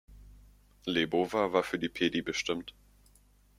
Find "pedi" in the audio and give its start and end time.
1.87-2.23